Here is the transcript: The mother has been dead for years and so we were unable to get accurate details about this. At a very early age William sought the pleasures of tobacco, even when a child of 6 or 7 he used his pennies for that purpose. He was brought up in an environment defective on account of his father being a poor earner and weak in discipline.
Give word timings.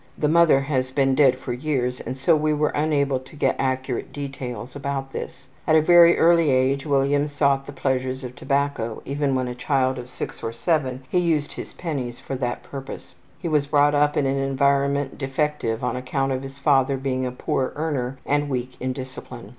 The 0.17 0.27
mother 0.27 0.61
has 0.61 0.89
been 0.89 1.13
dead 1.13 1.37
for 1.37 1.53
years 1.53 1.99
and 1.99 2.17
so 2.17 2.35
we 2.35 2.55
were 2.55 2.69
unable 2.69 3.19
to 3.19 3.35
get 3.35 3.55
accurate 3.59 4.11
details 4.11 4.75
about 4.75 5.11
this. 5.11 5.45
At 5.67 5.75
a 5.75 5.81
very 5.83 6.17
early 6.17 6.49
age 6.49 6.87
William 6.87 7.27
sought 7.27 7.67
the 7.67 7.71
pleasures 7.71 8.23
of 8.23 8.35
tobacco, 8.35 9.03
even 9.05 9.35
when 9.35 9.47
a 9.47 9.53
child 9.53 9.99
of 9.99 10.09
6 10.09 10.41
or 10.41 10.53
7 10.53 11.03
he 11.07 11.19
used 11.19 11.53
his 11.53 11.73
pennies 11.73 12.19
for 12.19 12.33
that 12.37 12.63
purpose. 12.63 13.13
He 13.37 13.47
was 13.47 13.67
brought 13.67 13.93
up 13.93 14.17
in 14.17 14.25
an 14.25 14.39
environment 14.39 15.19
defective 15.19 15.83
on 15.83 15.95
account 15.95 16.31
of 16.31 16.41
his 16.41 16.57
father 16.57 16.97
being 16.97 17.27
a 17.27 17.31
poor 17.31 17.71
earner 17.75 18.17
and 18.25 18.49
weak 18.49 18.77
in 18.79 18.93
discipline. 18.93 19.49